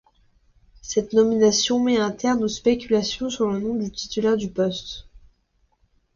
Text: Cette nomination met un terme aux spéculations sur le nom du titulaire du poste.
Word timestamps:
Cette 0.81 1.13
nomination 1.13 1.79
met 1.79 1.97
un 1.99 2.09
terme 2.09 2.41
aux 2.41 2.47
spéculations 2.47 3.29
sur 3.29 3.47
le 3.51 3.59
nom 3.59 3.75
du 3.75 3.91
titulaire 3.91 4.35
du 4.35 4.49
poste. 4.49 5.07